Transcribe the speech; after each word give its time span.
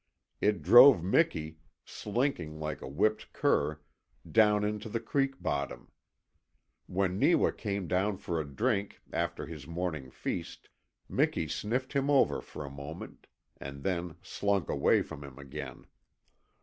It 0.39 0.63
drove 0.63 1.03
Miki, 1.03 1.59
slinking 1.85 2.59
like 2.59 2.81
a 2.81 2.87
whipped 2.87 3.31
cur, 3.33 3.81
down 4.27 4.63
into 4.63 4.89
the 4.89 4.99
creek 4.99 5.39
bottom. 5.39 5.91
When 6.87 7.19
Neewa 7.19 7.51
came 7.51 7.87
down 7.87 8.17
for 8.17 8.41
a 8.41 8.47
drink 8.47 8.99
after 9.13 9.45
his 9.45 9.67
morning 9.67 10.09
feast 10.09 10.69
Miki 11.07 11.47
sniffed 11.47 11.93
him 11.93 12.09
over 12.09 12.41
for 12.41 12.65
a 12.65 12.71
moment 12.71 13.27
and 13.57 13.83
then 13.83 14.15
slunk 14.23 14.69
away 14.69 15.03
from 15.03 15.23
him 15.23 15.37
again. 15.37 15.85